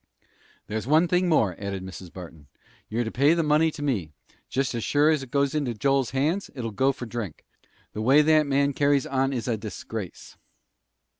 "There's 0.65 0.87
one 0.87 1.07
thing 1.07 1.29
more," 1.29 1.55
added 1.59 1.83
Mrs. 1.85 2.11
Barton; 2.11 2.47
"you're 2.89 3.03
to 3.03 3.11
pay 3.11 3.35
the 3.35 3.43
money 3.43 3.69
to 3.69 3.83
me. 3.83 4.09
Jest 4.49 4.73
as 4.73 4.83
sure 4.83 5.11
as 5.11 5.21
it 5.21 5.29
goes 5.29 5.53
into 5.53 5.75
Joel's 5.75 6.09
hands, 6.09 6.49
it'll 6.55 6.71
go 6.71 6.91
for 6.91 7.05
drink. 7.05 7.45
The 7.93 8.01
way 8.01 8.23
that 8.23 8.47
man 8.47 8.73
carries 8.73 9.05
on 9.05 9.31
is 9.31 9.47
a 9.47 9.57
disgrace." 9.57 10.37